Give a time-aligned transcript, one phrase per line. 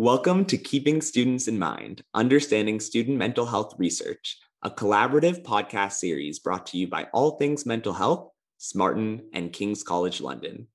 [0.00, 6.38] Welcome to Keeping Students in Mind Understanding Student Mental Health Research, a collaborative podcast series
[6.38, 10.68] brought to you by All Things Mental Health, Smarten, and King's College London.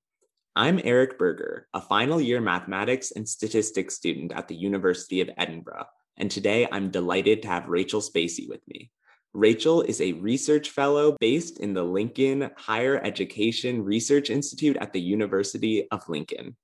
[0.54, 5.86] I'm Eric Berger, a final year mathematics and statistics student at the University of Edinburgh,
[6.16, 8.92] and today I'm delighted to have Rachel Spacey with me.
[9.34, 15.00] Rachel is a research fellow based in the Lincoln Higher Education Research Institute at the
[15.00, 16.54] University of Lincoln.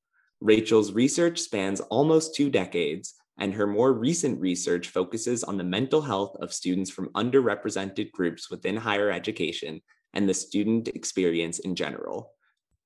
[0.42, 6.02] Rachel's research spans almost two decades, and her more recent research focuses on the mental
[6.02, 9.80] health of students from underrepresented groups within higher education
[10.14, 12.32] and the student experience in general.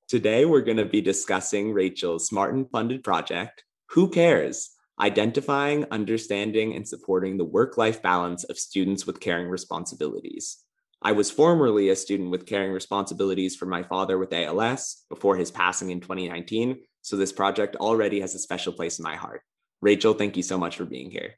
[0.06, 4.72] Today, we're going to be discussing Rachel's Smarten funded project, Who Cares?
[5.00, 10.58] Identifying, Understanding, and Supporting the Work Life Balance of Students with Caring Responsibilities.
[11.00, 15.50] I was formerly a student with caring responsibilities for my father with ALS before his
[15.50, 19.42] passing in 2019, so this project already has a special place in my heart.
[19.80, 21.34] Rachel, thank you so much for being here.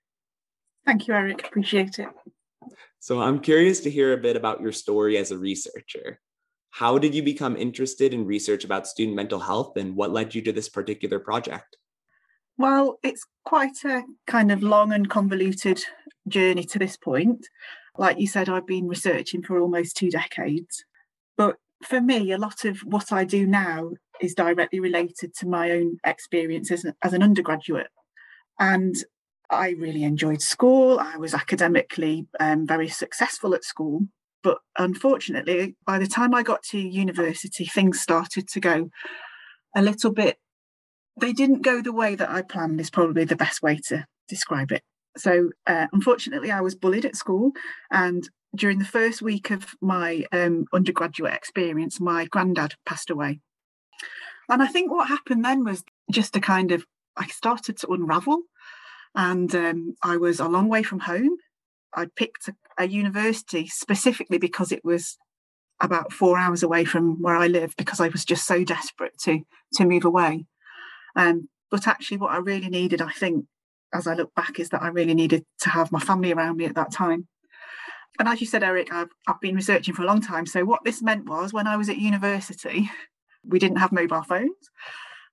[0.87, 1.47] Thank you, Eric.
[1.47, 2.09] Appreciate it.
[3.01, 6.21] So I'm curious to hear a bit about your story as a researcher.
[6.71, 10.41] How did you become interested in research about student mental health and what led you
[10.41, 11.77] to this particular project?
[12.57, 15.85] Well, it's quite a kind of long and convoluted
[16.29, 17.47] journey to this point.
[17.99, 20.83] Like you said, I've been researching for almost two decades.
[21.37, 25.71] But for me, a lot of what I do now is directly related to my
[25.71, 27.89] own experiences as, an undergraduate.
[28.59, 28.97] And
[29.51, 30.99] I really enjoyed school.
[30.99, 34.03] I was academically um, very successful at school.
[34.43, 38.91] But unfortunately, by the time I got to university, things started to go
[39.77, 40.39] a little bit,
[41.21, 44.71] they didn't go the way that I planned, is probably the best way to describe
[44.73, 44.83] it.
[45.17, 47.53] So, uh, unfortunately, I was bullied at school.
[47.91, 53.41] And during the first week of my um, undergraduate experience, my granddad passed away.
[54.49, 56.85] And I think what happened then was just a kind of,
[57.17, 58.43] I started to unravel.
[59.15, 61.37] And um, I was a long way from home.
[61.95, 65.17] I picked a, a, university specifically because it was
[65.81, 69.41] about four hours away from where I live because I was just so desperate to
[69.75, 70.47] to move away.
[71.17, 73.47] Um, but actually, what I really needed, I think,
[73.95, 76.67] as I look back, is that I really needed to have my family around me
[76.67, 77.29] at that time.
[78.19, 80.47] And as you said, Eric, I've, I've been researching for a long time.
[80.47, 82.91] So what this meant was when I was at university,
[83.45, 84.51] we didn't have mobile phones.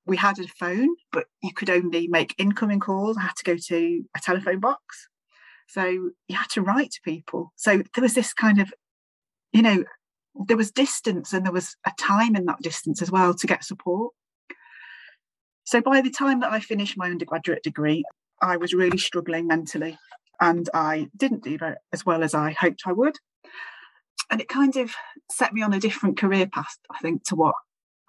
[0.06, 3.18] We had a phone, but you could only make incoming calls.
[3.18, 5.10] I had to go to a telephone box.
[5.68, 7.52] So you had to write to people.
[7.56, 8.72] So there was this kind of,
[9.52, 9.84] you know,
[10.48, 13.64] there was distance and there was a time in that distance as well to get
[13.64, 14.14] support.
[15.64, 18.04] So by the time that I finished my undergraduate degree,
[18.42, 19.98] I was really struggling mentally
[20.40, 21.58] and I didn't do
[21.94, 23.18] as well as I hoped I would.
[24.32, 24.94] And it kind of
[25.32, 27.56] set me on a different career path, I think, to what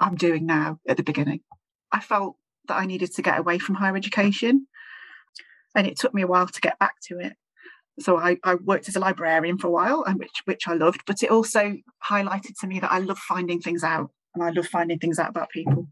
[0.00, 1.40] I'm doing now at the beginning.
[1.92, 2.36] I felt
[2.68, 4.66] that I needed to get away from higher education,
[5.74, 7.34] and it took me a while to get back to it.
[7.98, 11.02] So I, I worked as a librarian for a while, and which which I loved,
[11.06, 14.66] but it also highlighted to me that I love finding things out, and I love
[14.66, 15.88] finding things out about people.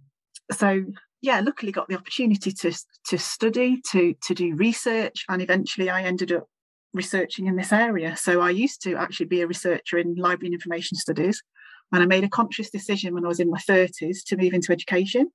[0.53, 0.84] So
[1.25, 2.73] yeah, luckily got the opportunity to
[3.07, 6.45] to study, to to do research, and eventually I ended up
[6.93, 8.15] researching in this area.
[8.15, 11.43] So I used to actually be a researcher in library and information studies,
[11.93, 14.71] and I made a conscious decision when I was in my 30s to move into
[14.71, 15.31] education.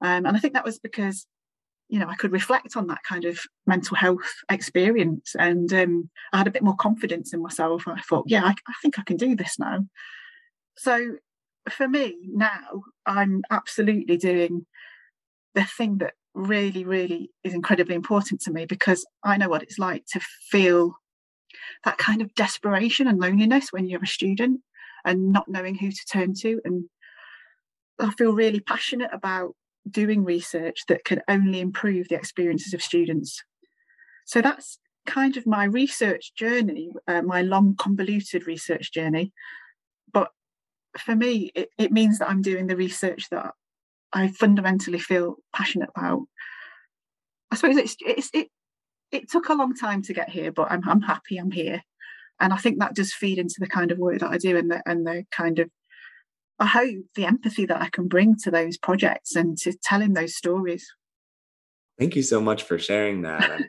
[0.00, 1.26] Um, and I think that was because,
[1.88, 6.38] you know, I could reflect on that kind of mental health experience and um, I
[6.38, 7.86] had a bit more confidence in myself.
[7.86, 9.86] I thought, yeah, I, I think I can do this now.
[10.76, 11.16] So
[11.70, 14.66] for me now, I'm absolutely doing
[15.54, 19.78] the thing that really, really is incredibly important to me because I know what it's
[19.78, 20.20] like to
[20.50, 20.94] feel
[21.84, 24.60] that kind of desperation and loneliness when you're a student
[25.04, 26.60] and not knowing who to turn to.
[26.64, 26.84] And
[27.98, 29.54] I feel really passionate about
[29.90, 33.42] doing research that can only improve the experiences of students.
[34.24, 39.32] So that's kind of my research journey, uh, my long, convoluted research journey.
[40.12, 40.30] But
[40.96, 43.52] for me, it, it means that I'm doing the research that
[44.12, 46.22] I fundamentally feel passionate about.
[47.50, 48.48] I suppose it's, it's it
[49.10, 51.82] it took a long time to get here, but I'm I'm happy I'm here
[52.42, 54.70] and I think that does feed into the kind of work that I do and
[54.70, 55.70] the and the kind of
[56.58, 60.36] I hope the empathy that I can bring to those projects and to telling those
[60.36, 60.86] stories.
[61.98, 63.62] Thank you so much for sharing that.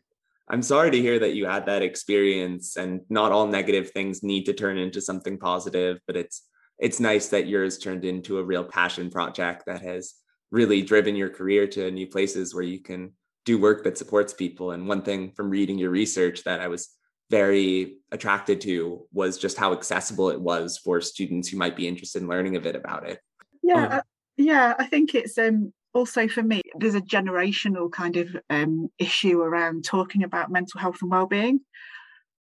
[0.50, 4.46] I'm sorry to hear that you had that experience and not all negative things need
[4.46, 6.44] to turn into something positive, but it's
[6.80, 10.16] it's nice that yours turned into a real passion project that has
[10.54, 13.12] really driven your career to new places where you can
[13.44, 14.72] do work that supports people.
[14.72, 16.90] And one thing from reading your research that I was
[17.32, 22.22] very attracted to was just how accessible it was for students who might be interested
[22.22, 23.20] in learning a bit about it.
[23.64, 24.02] Yeah, um,
[24.38, 29.42] yeah, I think it's um also for me, there's a generational kind of um, issue
[29.42, 31.62] around talking about mental health and well-being.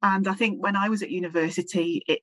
[0.01, 2.21] And I think when I was at university, it,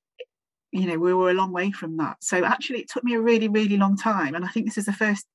[0.73, 2.17] you know, we were a long way from that.
[2.21, 4.35] So actually, it took me a really, really long time.
[4.35, 5.27] And I think this is the first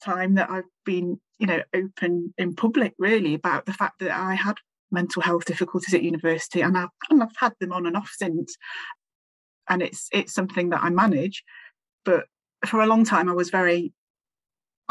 [0.00, 4.34] time that I've been, you know, open in public really about the fact that I
[4.34, 4.56] had
[4.90, 8.56] mental health difficulties at university, and I've, and I've had them on and off since.
[9.68, 11.44] And it's it's something that I manage,
[12.04, 12.24] but
[12.66, 13.92] for a long time I was very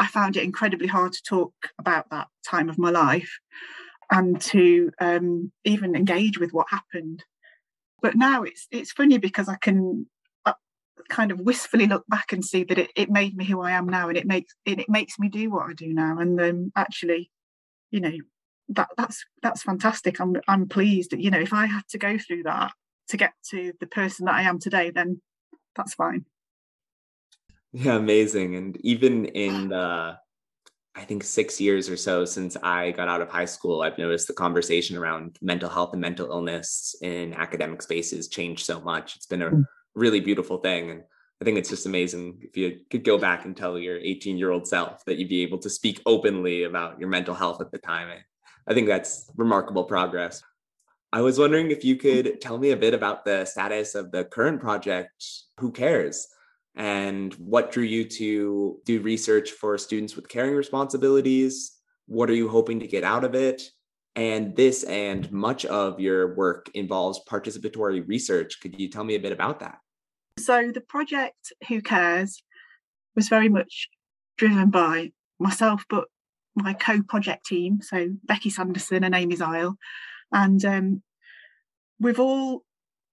[0.00, 3.38] I found it incredibly hard to talk about that time of my life
[4.10, 7.22] and to um, even engage with what happened.
[8.00, 10.06] But now it's it's funny because I can
[11.10, 13.88] kind of wistfully look back and see that it, it made me who I am
[13.88, 16.18] now, and it makes it, it makes me do what I do now.
[16.18, 17.30] And um, actually,
[17.90, 18.12] you know,
[18.70, 20.20] that that's that's fantastic.
[20.20, 21.12] I'm I'm pleased.
[21.12, 22.72] You know, if I had to go through that
[23.08, 25.20] to get to the person that I am today, then
[25.76, 26.24] that's fine.
[27.72, 28.56] Yeah, amazing.
[28.56, 30.16] And even in the,
[30.96, 34.26] I think six years or so since I got out of high school, I've noticed
[34.26, 39.16] the conversation around mental health and mental illness in academic spaces changed so much.
[39.16, 39.64] It's been a mm.
[39.94, 40.90] Really beautiful thing.
[40.90, 41.02] And
[41.40, 44.50] I think it's just amazing if you could go back and tell your 18 year
[44.50, 47.78] old self that you'd be able to speak openly about your mental health at the
[47.78, 48.08] time.
[48.66, 50.42] I think that's remarkable progress.
[51.12, 54.24] I was wondering if you could tell me a bit about the status of the
[54.24, 55.24] current project,
[55.58, 56.28] Who Cares?
[56.76, 61.72] and what drew you to do research for students with caring responsibilities?
[62.06, 63.62] What are you hoping to get out of it?
[64.20, 68.60] And this and much of your work involves participatory research.
[68.60, 69.78] Could you tell me a bit about that?
[70.38, 72.42] So, the project Who Cares
[73.16, 73.88] was very much
[74.36, 76.04] driven by myself, but
[76.54, 79.78] my co project team, so Becky Sanderson and Amy Zile.
[80.30, 81.02] And um,
[81.98, 82.64] we've all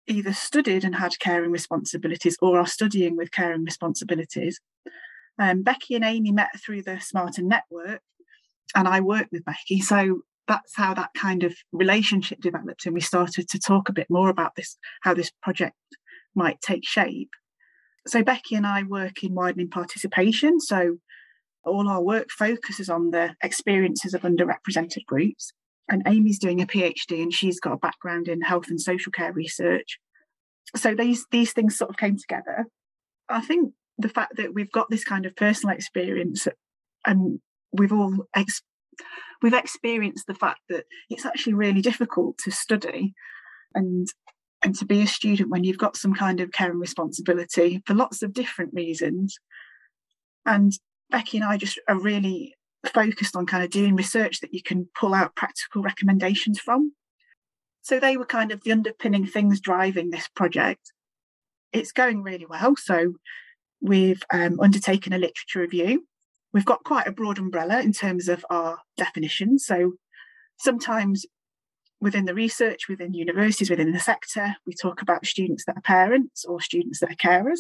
[0.07, 4.60] either studied and had caring responsibilities or are studying with caring responsibilities.
[5.39, 8.01] Um, Becky and Amy met through the Smarten Network,
[8.75, 9.80] and I work with Becky.
[9.80, 14.07] So that's how that kind of relationship developed, and we started to talk a bit
[14.09, 15.75] more about this, how this project
[16.35, 17.31] might take shape.
[18.07, 20.59] So Becky and I work in widening participation.
[20.61, 20.97] So
[21.65, 25.51] all our work focuses on the experiences of underrepresented groups
[25.89, 29.33] and Amy's doing a PhD and she's got a background in health and social care
[29.33, 30.00] research.
[30.75, 32.65] So these these things sort of came together.
[33.29, 36.47] I think the fact that we've got this kind of personal experience
[37.05, 37.39] and
[37.71, 38.61] we've all ex-
[39.42, 43.13] we've experienced the fact that it's actually really difficult to study
[43.74, 44.07] and
[44.63, 47.94] and to be a student when you've got some kind of care and responsibility for
[47.94, 49.38] lots of different reasons.
[50.45, 50.72] And
[51.12, 52.56] Becky and I just are really
[52.86, 56.94] focused on kind of doing research that you can pull out practical recommendations from.
[57.81, 60.92] So they were kind of the underpinning things driving this project.
[61.72, 62.75] It's going really well.
[62.75, 63.13] So
[63.81, 66.06] we've um, undertaken a literature review.
[66.57, 69.63] We've got quite a broad umbrella in terms of our definitions.
[69.63, 69.94] So
[70.57, 71.24] sometimes
[72.01, 76.45] within the research, within universities, within the sector, we talk about students that are parents
[76.45, 77.59] or students that are carers.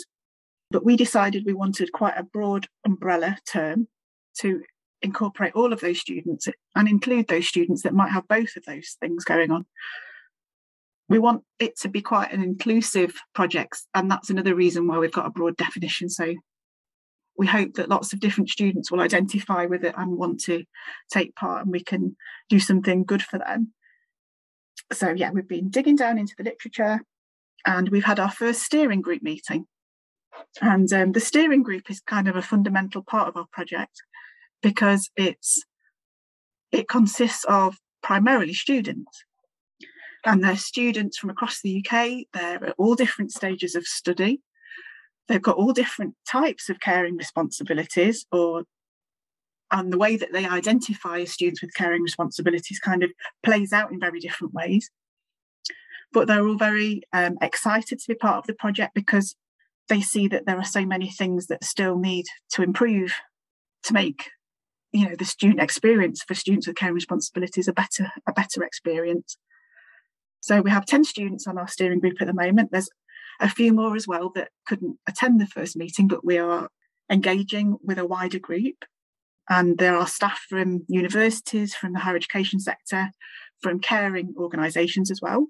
[0.71, 3.87] But we decided we wanted quite a broad umbrella term
[4.39, 4.63] to
[5.03, 8.97] incorporate all of those students and include those students that might have both of those
[8.99, 9.67] things going on.
[11.07, 15.11] We want it to be quite an inclusive project, and that's another reason why we've
[15.11, 16.09] got a broad definition.
[16.09, 16.33] So
[17.37, 20.63] we hope that lots of different students will identify with it and want to
[21.11, 22.15] take part, and we can
[22.49, 23.73] do something good for them.
[24.91, 27.01] So, yeah, we've been digging down into the literature
[27.65, 29.65] and we've had our first steering group meeting.
[30.61, 34.01] And um, the steering group is kind of a fundamental part of our project
[34.61, 35.63] because it's
[36.71, 39.23] it consists of primarily students
[40.25, 42.25] and they're students from across the UK.
[42.33, 44.41] They're at all different stages of study.
[45.27, 48.63] They've got all different types of caring responsibilities, or
[49.71, 53.11] and the way that they identify as students with caring responsibilities kind of
[53.43, 54.89] plays out in very different ways.
[56.13, 59.35] But they're all very um, excited to be part of the project because
[59.89, 63.13] they see that there are so many things that still need to improve
[63.83, 64.29] to make
[64.91, 69.37] you know the student experience for students with caring responsibilities a better a better experience
[70.39, 72.89] so we have 10 students on our steering group at the moment there's
[73.39, 76.69] a few more as well that couldn't attend the first meeting but we are
[77.11, 78.85] engaging with a wider group.
[79.49, 83.11] And there are staff from universities from the higher education sector
[83.61, 85.47] from caring organisations as well.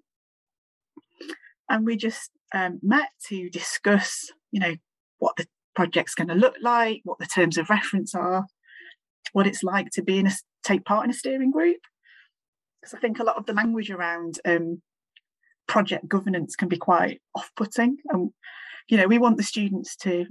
[1.69, 4.75] And we just um, met to discuss you know
[5.17, 8.45] what the project's going to look like what the terms of reference are
[9.33, 10.31] what it's like to be in a
[10.63, 11.79] take part in a steering group.
[12.81, 14.81] Because I think a lot of the language around um,
[15.67, 18.31] project governance can be quite off-putting, and
[18.87, 20.25] you know we want the students to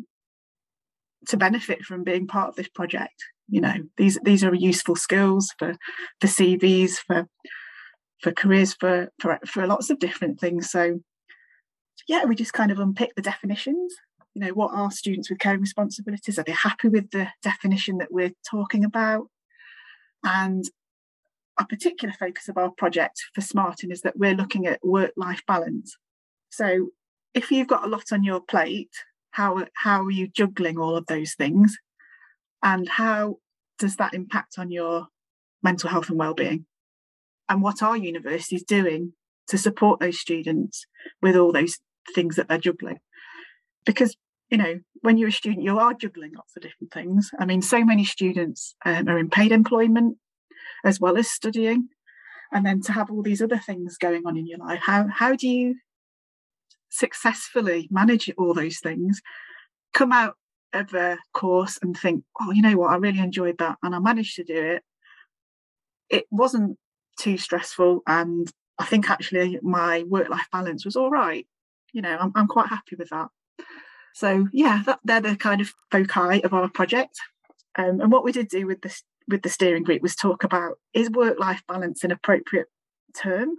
[1.29, 5.55] to benefit from being part of this project You know, these these are useful skills
[5.59, 5.77] for
[6.21, 7.29] for CVs, for
[8.21, 10.71] for careers, for for for lots of different things.
[10.71, 11.01] So
[12.09, 13.95] yeah, we just kind of unpick the definitions.
[14.35, 16.39] You know, what are students with caring responsibilities?
[16.39, 19.29] Are they happy with the definition that we're talking about?
[20.25, 20.65] And
[21.59, 25.43] a particular focus of our project for Smarten is that we're looking at work life
[25.47, 25.97] balance.
[26.51, 26.89] So
[27.35, 28.93] if you've got a lot on your plate,
[29.31, 31.77] how, how are you juggling all of those things?
[32.63, 33.37] And how
[33.79, 35.07] does that impact on your
[35.63, 36.67] mental health and well-being?
[37.49, 39.13] And what are universities doing
[39.49, 40.87] to support those students
[41.23, 41.79] with all those
[42.15, 42.99] things that they're juggling?
[43.85, 44.17] Because
[44.51, 47.31] you know, when you're a student, you are juggling lots of different things.
[47.39, 50.19] I mean, so many students um, are in paid employment
[50.85, 51.89] as well as studying
[52.53, 54.81] and then to have all these other things going on in your life.
[54.83, 55.77] How how do you
[56.89, 59.21] successfully manage all those things
[59.93, 60.37] come out
[60.73, 62.91] of a course and think oh you know what?
[62.91, 64.83] I really enjoyed that and i managed to do it.
[66.09, 66.79] It wasn't
[67.19, 71.47] too stressful and i think actually my work life balance was all right.
[71.93, 73.29] You know i'm, I'm quite happy with that.
[74.15, 77.19] So yeah that, they're the kind of foci of our project.
[77.79, 80.79] Um, and what we did do with this with the steering group was talk about
[80.93, 82.69] is work life balance an appropriate
[83.17, 83.57] term?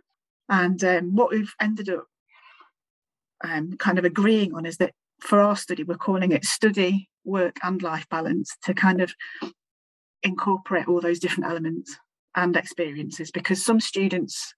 [0.50, 2.06] And um, what we've ended up
[3.44, 7.58] um, kind of agreeing on is that for our study, we're calling it study, work,
[7.64, 9.14] and life balance to kind of
[10.24, 11.98] incorporate all those different elements
[12.36, 14.54] and experiences because some students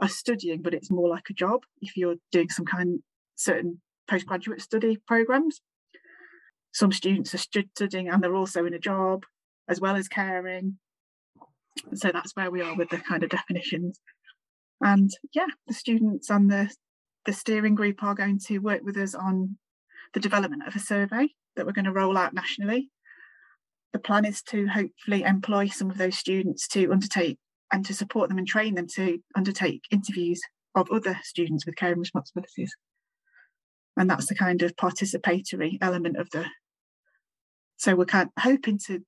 [0.00, 3.00] are studying, but it's more like a job if you're doing some kind
[3.36, 5.60] certain postgraduate study programs.
[6.72, 9.24] Some students are studying and they're also in a job
[9.68, 10.78] as well as caring.
[11.94, 13.98] So that's where we are with the kind of definitions.
[14.80, 16.70] And yeah, the students and the,
[17.24, 19.56] the steering group are going to work with us on
[20.12, 22.90] the development of a survey that we're going to roll out nationally.
[23.92, 27.38] The plan is to hopefully employ some of those students to undertake
[27.72, 30.40] and to support them and train them to undertake interviews
[30.74, 32.74] of other students with caring responsibilities.
[33.96, 36.46] And that's the kind of participatory element of the.
[37.76, 39.00] So we're kind of hoping to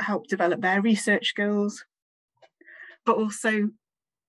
[0.00, 1.84] help develop their research skills.
[3.04, 3.70] But also,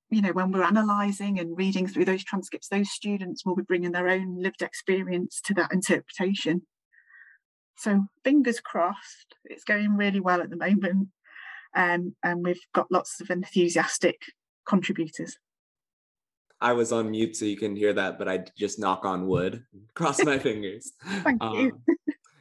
[0.09, 3.91] you know, when we're analysing and reading through those transcripts, those students will be bringing
[3.91, 6.63] their own lived experience to that interpretation.
[7.77, 11.09] So fingers crossed, it's going really well at the moment.
[11.75, 14.21] Um, and we've got lots of enthusiastic
[14.67, 15.37] contributors.
[16.61, 19.63] I was on mute so you can hear that, but I just knock on wood,
[19.93, 20.91] cross my fingers.
[21.23, 21.81] Thank um, you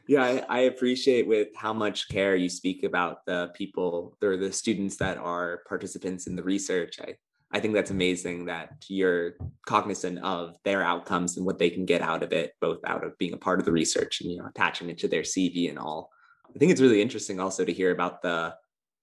[0.08, 4.52] yeah I, I, appreciate with how much care you speak about the people or the
[4.52, 6.98] students that are participants in the research.
[7.00, 7.14] I
[7.52, 9.34] i think that's amazing that you're
[9.66, 13.16] cognizant of their outcomes and what they can get out of it both out of
[13.16, 15.78] being a part of the research and you know attaching it to their cv and
[15.78, 16.10] all.
[16.54, 18.54] I think it's really interesting also to hear about the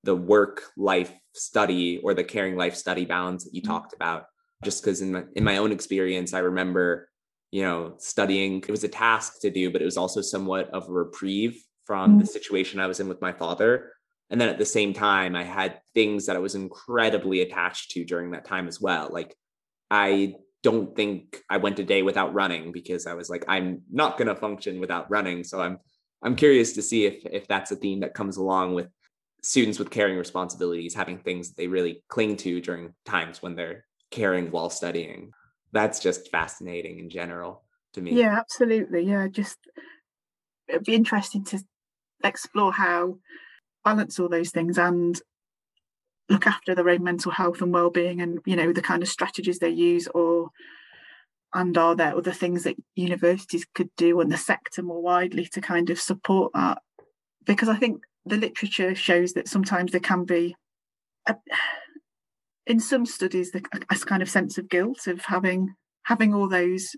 [0.03, 3.71] the work life study or the caring life study bounds that you mm-hmm.
[3.71, 4.25] talked about.
[4.63, 7.09] Just because in my in my own experience i remember
[7.55, 8.57] you know, studying.
[8.57, 12.09] It was a task to do, but it was also somewhat of a reprieve from
[12.11, 12.19] mm-hmm.
[12.19, 13.93] the situation I was in with my father.
[14.29, 18.03] And then at the same time, I had things that I was incredibly attached to
[18.03, 19.07] during that time as well.
[19.09, 19.33] Like,
[19.89, 20.33] I
[20.63, 24.27] don't think I went a day without running because I was like, I'm not going
[24.27, 25.45] to function without running.
[25.45, 25.77] So I'm
[26.21, 28.89] I'm curious to see if if that's a theme that comes along with
[29.43, 33.85] students with caring responsibilities having things that they really cling to during times when they're
[34.11, 35.31] caring while studying
[35.75, 37.63] that's just fascinating in general
[37.93, 38.13] to me.
[38.13, 39.03] Yeah, absolutely.
[39.03, 39.57] Yeah, just
[40.69, 41.61] it'd be interesting to
[42.23, 43.17] explore how
[43.83, 45.21] balance all those things and
[46.29, 49.59] look after their own mental health and well-being and you know the kind of strategies
[49.59, 50.49] they use or
[51.53, 55.61] and are there other things that universities could do and the sector more widely to
[55.61, 56.79] kind of support that
[57.45, 60.55] because i think the literature shows that sometimes there can be
[61.27, 61.35] a,
[62.67, 66.95] in some studies the, a kind of sense of guilt of having having all those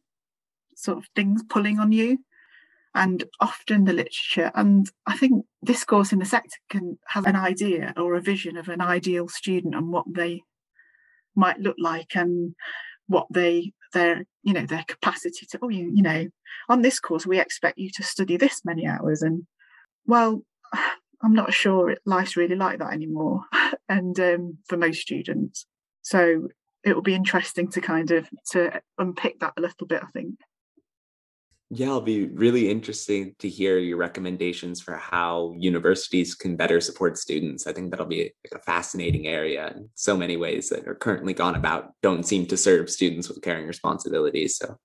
[0.75, 2.19] sort of things pulling on you.
[2.95, 7.35] And often the literature and i think this course in the sector can have an
[7.35, 10.41] idea or a vision of an ideal student and what they
[11.35, 12.55] might look like and
[13.05, 16.27] what they their you know their capacity to oh you, you know
[16.69, 19.45] on this course we expect you to study this many hours and
[20.07, 20.41] well
[21.21, 23.41] I'm not sure life's really like that anymore,
[23.89, 25.65] and um, for most students.
[26.01, 26.47] So
[26.83, 30.03] it will be interesting to kind of to unpick that a little bit.
[30.03, 30.35] I think.
[31.69, 37.17] Yeah, it'll be really interesting to hear your recommendations for how universities can better support
[37.17, 37.67] students.
[37.67, 41.55] I think that'll be a fascinating area in so many ways that are currently gone
[41.55, 44.55] about don't seem to serve students with caring responsibilities.
[44.55, 44.77] So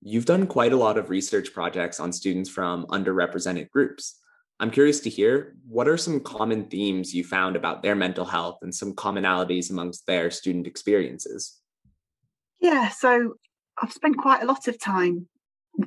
[0.00, 4.18] you've done quite a lot of research projects on students from underrepresented groups.
[4.60, 8.58] I'm curious to hear what are some common themes you found about their mental health
[8.60, 11.58] and some commonalities amongst their student experiences?
[12.60, 13.36] Yeah, so
[13.80, 15.28] I've spent quite a lot of time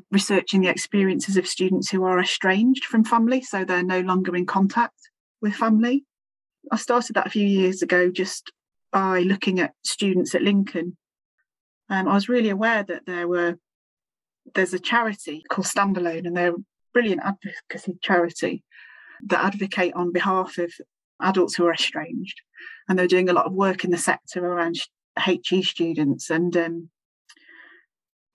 [0.10, 4.48] researching the experiences of students who are estranged from family, so they're no longer in
[4.48, 4.98] contact
[5.40, 6.04] with family.
[6.72, 8.52] I started that a few years ago just
[8.92, 10.98] by looking at students at Lincoln.
[11.90, 13.60] Um, I was really aware that there were
[14.56, 16.56] there's a charity called Standalone, and they're
[16.94, 18.64] brilliant advocacy charity
[19.26, 20.72] that advocate on behalf of
[21.22, 22.42] adults who are estranged,
[22.88, 24.78] and they're doing a lot of work in the sector around
[25.20, 26.30] HE students.
[26.30, 26.90] And um,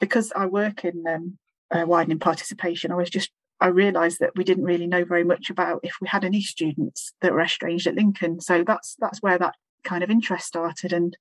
[0.00, 1.38] because I work in um,
[1.70, 5.50] uh, widening participation, I was just I realised that we didn't really know very much
[5.50, 8.40] about if we had any students that were estranged at Lincoln.
[8.40, 11.16] So that's that's where that kind of interest started, and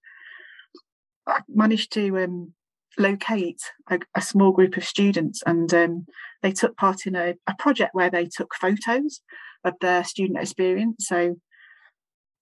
[1.25, 2.53] I managed to um,
[2.97, 6.05] locate a, a, small group of students, and um,
[6.41, 9.21] they took part in a, a project where they took photos
[9.63, 11.07] of their student experience.
[11.07, 11.35] So,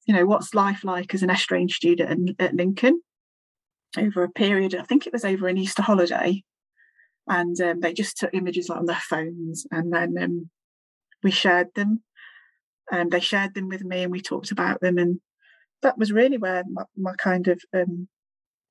[0.06, 3.02] you know, what's life like as an estranged student at, at Lincoln
[3.98, 4.76] over a period?
[4.76, 6.44] I think it was over an Easter holiday
[7.28, 10.50] and um, they just took images on their phones and then um,
[11.24, 12.04] we shared them
[12.92, 15.20] and they shared them with me and we talked about them and
[15.82, 18.08] that was really where my, my kind of um,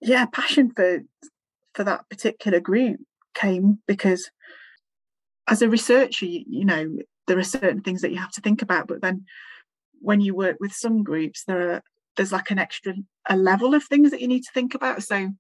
[0.01, 1.01] yeah passion for
[1.75, 3.01] for that particular group
[3.35, 4.31] came because
[5.49, 8.63] as a researcher you, you know there are certain things that you have to think
[8.63, 9.25] about but then
[10.01, 11.83] when you work with some groups there are
[12.17, 12.95] there's like an extra
[13.29, 15.31] a level of things that you need to think about so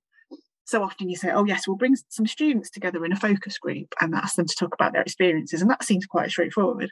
[0.64, 3.94] so often you say, oh, yes, we'll bring some students together in a focus group
[4.00, 5.60] and ask them to talk about their experiences.
[5.60, 6.90] And that seems quite straightforward.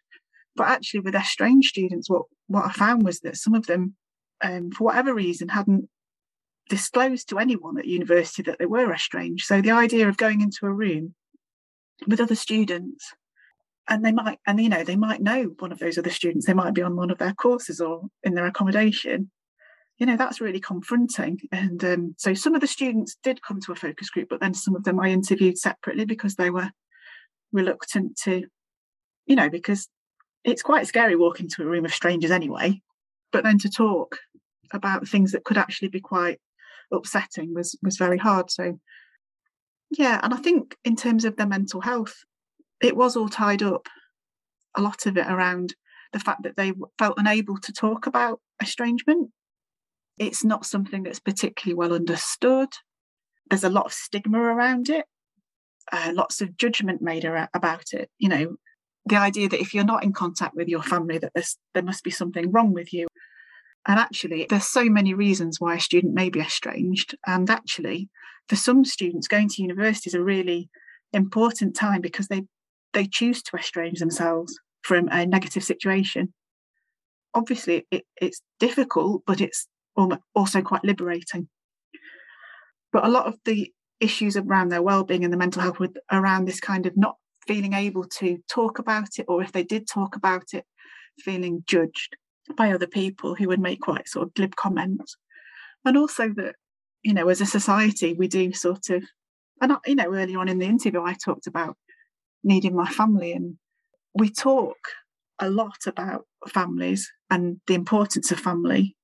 [0.54, 3.96] But actually, with estranged students, what, what I found was that some of them,
[4.44, 5.88] um, for whatever reason, hadn't
[6.72, 9.44] disclosed to anyone at university that they were estranged.
[9.44, 11.14] So the idea of going into a room
[12.06, 13.12] with other students
[13.90, 16.46] and they might and you know they might know one of those other students.
[16.46, 19.30] They might be on one of their courses or in their accommodation.
[19.98, 21.40] You know that's really confronting.
[21.52, 24.54] And um, so some of the students did come to a focus group but then
[24.54, 26.70] some of them i interviewed separately because they were
[27.52, 28.46] reluctant to
[29.26, 29.88] you know because
[30.42, 32.80] it's quite scary walking to a room of strangers anyway
[33.30, 34.16] but then to talk
[34.72, 36.40] about things that could actually be quite
[36.92, 38.78] upsetting was was very hard so
[39.90, 42.24] yeah and i think in terms of their mental health
[42.80, 43.88] it was all tied up
[44.76, 45.74] a lot of it around
[46.12, 49.30] the fact that they felt unable to talk about estrangement
[50.18, 52.68] it's not something that's particularly well understood.
[53.48, 55.04] There's a lot of stigma around it,
[55.90, 58.08] uh, lots of judgment made about it.
[58.18, 58.56] You know,
[59.06, 61.32] the idea that if you're not in contact with your family, that
[61.74, 63.08] there must be something wrong with you.
[63.86, 67.16] And actually, there's so many reasons why a student may be estranged.
[67.26, 68.08] And actually,
[68.48, 70.68] for some students, going to university is a really
[71.12, 72.42] important time because they
[72.92, 76.32] they choose to estrange themselves from a negative situation.
[77.34, 79.66] Obviously, it, it's difficult, but it's
[80.34, 81.48] also quite liberating.
[82.92, 86.44] But a lot of the issues around their well-being and the mental health with around
[86.44, 87.16] this kind of not
[87.46, 90.64] feeling able to talk about it, or if they did talk about it,
[91.18, 92.16] feeling judged
[92.56, 95.16] by other people who would make quite sort of glib comments.
[95.84, 96.56] And also that,
[97.02, 99.04] you know, as a society, we do sort of,
[99.60, 101.76] and I, you know, earlier on in the interview, I talked about
[102.44, 103.56] needing my family, and
[104.14, 104.76] we talk
[105.38, 108.96] a lot about families and the importance of family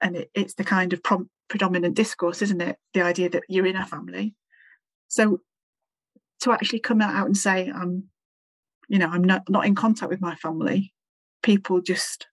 [0.00, 2.76] and it, it's the kind of prom- predominant discourse, isn't it?
[2.94, 4.34] The idea that you're in a family.
[5.08, 5.40] So
[6.40, 8.04] to actually come out and say, I'm,
[8.88, 10.92] you know, I'm not, not in contact with my family,
[11.42, 12.26] people just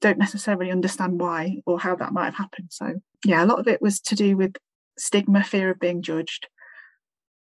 [0.00, 2.68] don't necessarily understand why or how that might have happened.
[2.70, 4.56] So yeah, a lot of it was to do with
[4.98, 6.48] stigma, fear of being judged.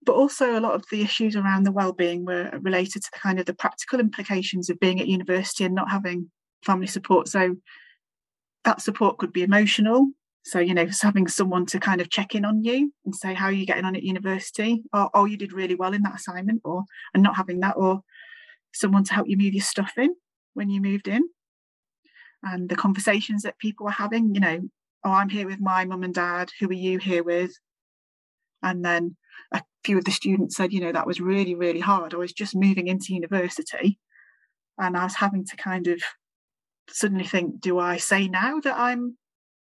[0.05, 3.39] But also a lot of the issues around the well-being were related to the kind
[3.39, 6.29] of the practical implications of being at university and not having
[6.63, 7.27] family support.
[7.27, 7.55] So
[8.65, 10.09] that support could be emotional.
[10.43, 13.45] So, you know, having someone to kind of check in on you and say, how
[13.45, 14.83] are you getting on at university?
[14.93, 16.83] Or, oh, you did really well in that assignment, or
[17.15, 18.01] and not having that, or
[18.71, 20.15] someone to help you move your stuff in
[20.53, 21.27] when you moved in.
[22.45, 24.69] And the conversations that people were having, you know,
[25.03, 26.51] oh, I'm here with my mum and dad.
[26.59, 27.51] Who are you here with?
[28.61, 29.17] And then
[29.51, 32.13] a few of the students said, you know, that was really, really hard.
[32.13, 33.99] I was just moving into university
[34.77, 36.01] and I was having to kind of
[36.87, 39.17] suddenly think, do I say now that I'm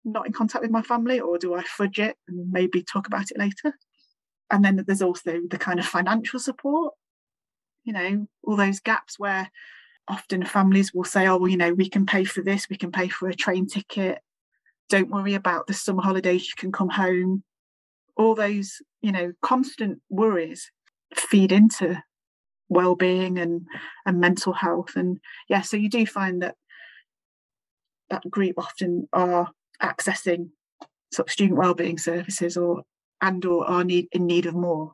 [0.04, 3.30] not in contact with my family or do I fudge it and maybe talk about
[3.30, 3.76] it later?
[4.50, 6.94] And then there's also the kind of financial support,
[7.84, 9.50] you know, all those gaps where
[10.08, 12.92] often families will say, oh, well, you know, we can pay for this, we can
[12.92, 14.20] pay for a train ticket.
[14.88, 17.42] Don't worry about the summer holidays, you can come home.
[18.16, 20.70] All those, you know, constant worries
[21.14, 22.02] feed into
[22.68, 23.66] well-being and
[24.06, 26.56] and mental health and yeah so you do find that
[28.10, 29.50] that group often are
[29.82, 30.48] accessing
[31.12, 32.82] sort of student well-being services or
[33.20, 34.92] and or are need in need of more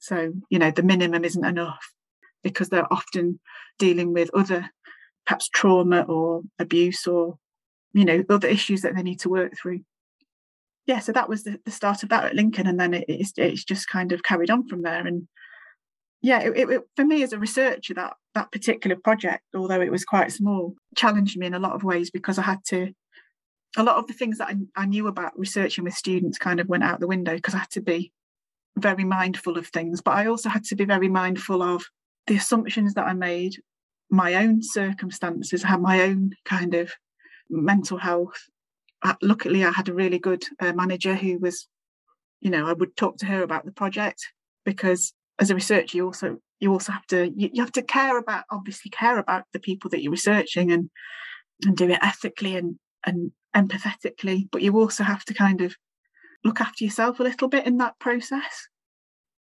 [0.00, 1.92] so you know the minimum isn't enough
[2.42, 3.40] because they're often
[3.78, 4.70] dealing with other
[5.26, 7.38] perhaps trauma or abuse or
[7.92, 9.80] you know other issues that they need to work through.
[10.86, 13.32] Yeah so that was the, the start of that at lincoln and then it, it's,
[13.36, 15.06] it's just kind of carried on from there.
[15.06, 15.28] And
[16.22, 20.04] yeah it, it, for me as a researcher that that particular project although it was
[20.04, 22.92] quite small challenged me in a lot of ways because i had to
[23.76, 26.68] a lot of the things that I, I knew about researching with students kind of
[26.68, 28.12] went out the window because i had to be
[28.78, 31.84] very mindful of things but i also had to be very mindful of
[32.26, 33.56] the assumptions that i made
[34.12, 36.92] my own circumstances, had my own kind of
[37.48, 38.38] mental health.
[39.22, 41.66] luckily, I had a really good uh, manager who was,
[42.40, 44.20] you know, I would talk to her about the project
[44.64, 48.18] because as a researcher, you also you also have to you, you have to care
[48.18, 50.90] about obviously care about the people that you're researching and
[51.64, 55.74] and do it ethically and and empathetically, but you also have to kind of
[56.44, 58.68] look after yourself a little bit in that process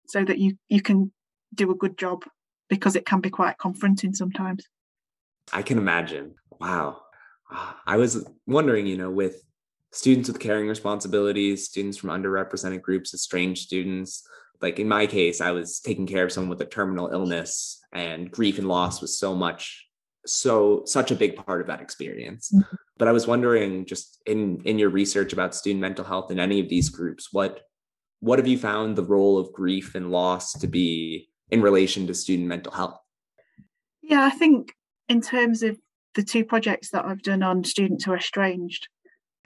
[0.08, 1.12] so that you you can
[1.56, 2.26] do a good job
[2.70, 4.66] because it can be quite confronting sometimes.
[5.54, 6.36] I can imagine.
[6.60, 7.02] Wow.
[7.52, 9.44] Ah, I was wondering, you know, with
[9.92, 14.28] students with caring responsibilities, students from underrepresented groups, estranged students,
[14.62, 18.30] like in my case, I was taking care of someone with a terminal illness and
[18.30, 19.88] grief and loss was so much
[20.26, 22.52] so such a big part of that experience.
[22.54, 22.76] Mm-hmm.
[22.98, 26.60] But I was wondering just in in your research about student mental health in any
[26.60, 27.62] of these groups, what
[28.20, 32.14] what have you found the role of grief and loss to be in relation to
[32.14, 33.00] student mental health?
[34.02, 34.74] Yeah, I think
[35.10, 35.78] in terms of
[36.16, 38.88] the two projects that I've done on students who are estranged,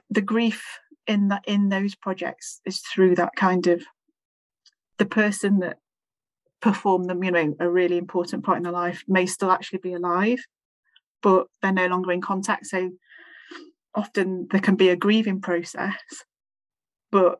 [0.10, 3.84] the grief in that in those projects is through that kind of
[4.98, 5.78] the person that
[6.62, 9.94] performed them, you know, a really important part in their life may still actually be
[9.94, 10.40] alive,
[11.22, 12.68] but they're no longer in contact.
[12.68, 12.92] So
[13.96, 15.98] often there can be a grieving process,
[17.12, 17.40] but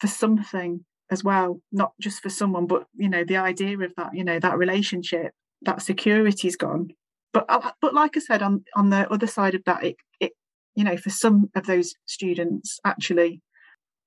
[0.00, 4.14] for something as well not just for someone but you know the idea of that
[4.14, 5.32] you know that relationship
[5.64, 6.90] that security's gone.
[7.32, 10.32] But uh, but like i said on on the other side of that it, it
[10.74, 13.40] you know for some of those students actually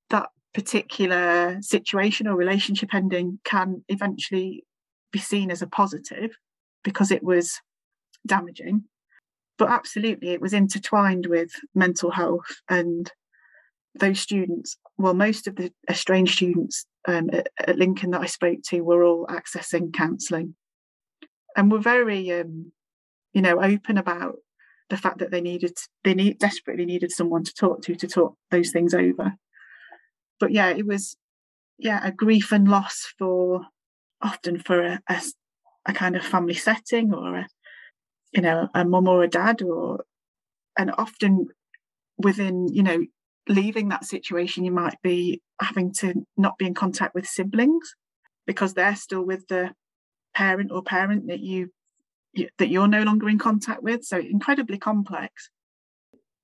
[0.10, 4.64] that particular situation or relationship ending can eventually
[5.12, 6.38] be seen as a positive
[6.84, 7.60] because it was
[8.28, 8.84] damaging.
[9.58, 13.12] But absolutely it was intertwined with mental health and
[14.00, 18.60] those students well most of the estranged students um, at, at, Lincoln that I spoke
[18.70, 20.56] to were all accessing counselling,
[21.56, 22.72] and were very, um,
[23.34, 24.36] you know, open about
[24.90, 28.36] the fact that they needed they need desperately needed someone to talk to to talk
[28.52, 29.34] those things over.
[30.40, 31.16] But yeah, it was
[31.78, 33.62] yeah a grief and loss for
[34.22, 35.22] often for a, a,
[35.88, 37.48] a kind of family setting or a
[38.32, 40.06] you know a mum or a dad or
[40.78, 41.48] and often
[42.18, 43.06] within you know
[43.48, 47.96] leaving that situation, you might be having to not be in contact with siblings
[48.48, 49.72] because they're still with the
[50.36, 51.70] parent or parent that you,
[52.58, 54.04] that you're no longer in contact with.
[54.04, 55.50] So incredibly complex.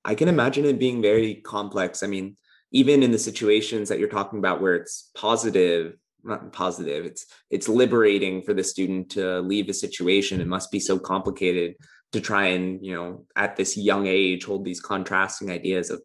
[0.03, 2.01] I can imagine it being very complex.
[2.01, 2.37] I mean,
[2.71, 7.67] even in the situations that you're talking about where it's positive, not positive, it's it's
[7.67, 10.41] liberating for the student to leave a situation.
[10.41, 11.75] It must be so complicated
[12.13, 16.01] to try and, you know, at this young age hold these contrasting ideas of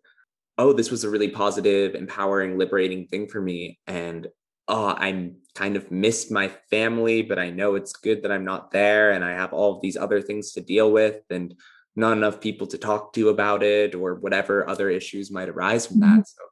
[0.58, 3.78] oh, this was a really positive, empowering, liberating thing for me.
[3.86, 4.26] And
[4.68, 8.70] oh, I'm kind of missed my family, but I know it's good that I'm not
[8.70, 11.54] there and I have all of these other things to deal with and
[11.94, 16.00] not enough people to talk to about it or whatever other issues might arise from
[16.00, 16.16] mm-hmm.
[16.16, 16.28] that.
[16.28, 16.42] So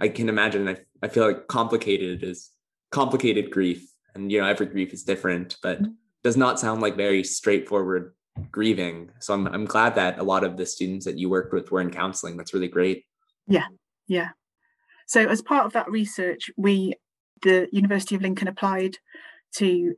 [0.00, 2.50] I can imagine I, I feel like complicated is
[2.90, 3.88] complicated grief.
[4.14, 5.92] And you know, every grief is different, but mm-hmm.
[6.22, 8.14] does not sound like very straightforward
[8.50, 9.10] grieving.
[9.20, 11.80] So I'm I'm glad that a lot of the students that you worked with were
[11.80, 12.36] in counseling.
[12.36, 13.04] That's really great.
[13.46, 13.66] Yeah,
[14.06, 14.30] yeah.
[15.06, 16.94] So as part of that research, we,
[17.42, 18.98] the University of Lincoln, applied
[19.56, 19.94] to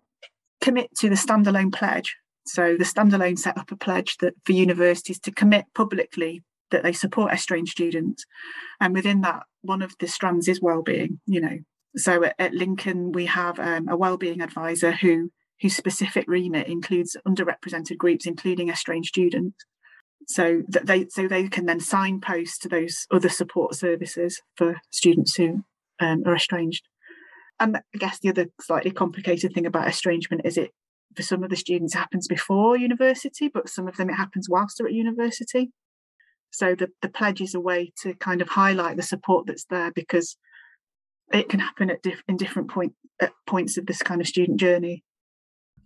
[0.60, 2.16] commit to the standalone pledge.
[2.46, 6.92] So the standalone set up a pledge that for universities to commit publicly that they
[6.92, 8.24] support estranged students,
[8.80, 11.20] and within that, one of the strands is well-being.
[11.26, 11.58] You know,
[11.96, 15.30] so at, at Lincoln we have um, a well-being advisor who
[15.60, 19.64] whose specific remit includes underrepresented groups, including estranged students
[20.26, 25.34] so that they so they can then signpost to those other support services for students
[25.36, 25.64] who
[26.00, 26.86] um, are estranged.
[27.60, 30.70] And I guess the other slightly complicated thing about estrangement is it
[31.14, 34.78] for some of the students happens before university, but some of them it happens whilst
[34.78, 35.70] they're at university.
[36.50, 39.90] So the, the pledge is a way to kind of highlight the support that's there
[39.92, 40.36] because
[41.32, 44.60] it can happen at diff- in different point at points of this kind of student
[44.60, 45.02] journey.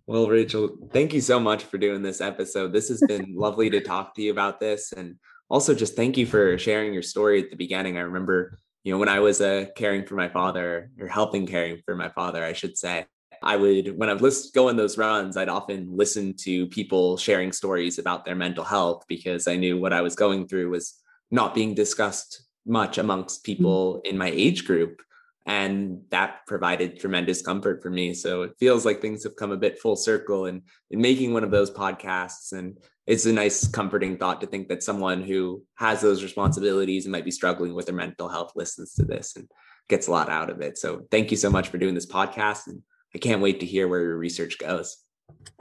[0.09, 2.73] Well, Rachel, thank you so much for doing this episode.
[2.73, 4.93] This has been lovely to talk to you about this.
[4.93, 5.17] And
[5.51, 7.99] also just thank you for sharing your story at the beginning.
[7.99, 11.83] I remember, you know, when I was uh, caring for my father or helping caring
[11.85, 13.05] for my father, I should say,
[13.43, 17.19] I would, when I was list, go on those runs, I'd often listen to people
[17.19, 20.95] sharing stories about their mental health because I knew what I was going through was
[21.31, 23.53] not being discussed much amongst mm-hmm.
[23.53, 25.03] people in my age group.
[25.49, 28.13] And that provided tremendous comfort for me.
[28.13, 30.59] So it feels like things have come a bit full circle and
[30.91, 32.53] in, in making one of those podcasts.
[32.53, 37.13] And it's a nice, comforting thought to think that someone who has those responsibilities and
[37.13, 39.49] might be struggling with their mental health listens to this and
[39.89, 40.77] gets a lot out of it.
[40.77, 42.67] So thank you so much for doing this podcast.
[42.67, 42.83] And
[43.15, 44.99] I can't wait to hear where your research goes.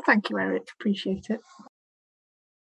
[0.06, 0.67] Thank you, Eric.
[0.78, 1.39] Appreciate it.